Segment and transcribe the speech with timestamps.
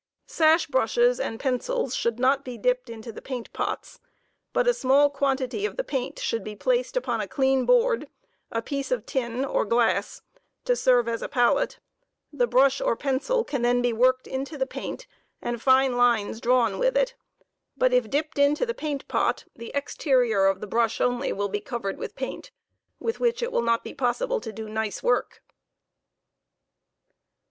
[0.25, 3.99] Sash brushes and pencils should not be dipped into the paint pots,
[4.51, 8.07] but a small quantify of the paint should be placed upon a clean board,
[8.51, 10.23] a piece of tin, or glass,
[10.65, 11.77] to serve as a palette—
[12.33, 15.05] the brush or pencil can then be worked into the paint,
[15.39, 17.13] and fine lines drawn with it;
[17.77, 21.61] but if dipped into the paint pot, the exterior of the brush only will be
[21.61, 22.49] covered with paint,
[22.99, 25.43] with which it will not be possible to do nice work.